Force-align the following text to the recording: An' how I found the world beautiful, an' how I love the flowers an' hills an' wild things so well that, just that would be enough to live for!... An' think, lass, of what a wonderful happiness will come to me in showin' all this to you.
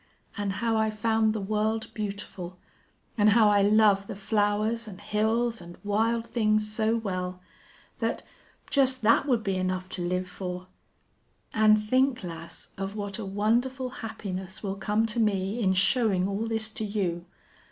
An' 0.35 0.49
how 0.49 0.77
I 0.77 0.89
found 0.89 1.31
the 1.31 1.39
world 1.39 1.93
beautiful, 1.93 2.57
an' 3.19 3.27
how 3.27 3.49
I 3.49 3.61
love 3.61 4.07
the 4.07 4.15
flowers 4.15 4.87
an' 4.87 4.97
hills 4.97 5.61
an' 5.61 5.77
wild 5.83 6.25
things 6.25 6.73
so 6.73 6.97
well 6.97 7.39
that, 7.99 8.23
just 8.71 9.03
that 9.03 9.27
would 9.27 9.43
be 9.43 9.57
enough 9.57 9.89
to 9.89 10.01
live 10.01 10.27
for!... 10.27 10.65
An' 11.53 11.77
think, 11.77 12.23
lass, 12.23 12.69
of 12.79 12.95
what 12.95 13.19
a 13.19 13.25
wonderful 13.25 13.91
happiness 14.01 14.63
will 14.63 14.73
come 14.75 15.05
to 15.05 15.19
me 15.19 15.59
in 15.61 15.73
showin' 15.75 16.27
all 16.27 16.47
this 16.47 16.69
to 16.69 16.83
you. 16.83 17.25